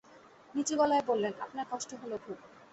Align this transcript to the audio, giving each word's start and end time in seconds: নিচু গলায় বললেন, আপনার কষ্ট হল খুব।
নিচু 0.55 0.73
গলায় 0.75 1.03
বললেন, 1.07 1.33
আপনার 1.41 1.65
কষ্ট 1.71 1.89
হল 2.01 2.11
খুব। 2.17 2.37